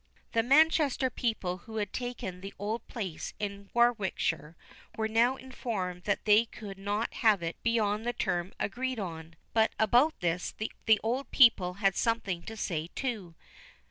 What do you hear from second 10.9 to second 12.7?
old people had something to